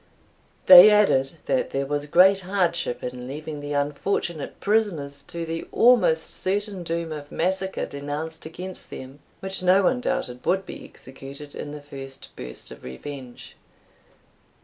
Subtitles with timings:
[0.65, 6.23] They added, that there was great hardship in leaving the unfortunate prisoners to the almost
[6.27, 11.69] certain doom of massacre denounced against them, which no one doubted would be executed in
[11.71, 13.55] the first burst of revenge.